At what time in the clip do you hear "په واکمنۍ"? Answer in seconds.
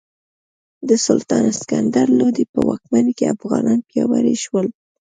2.53-3.13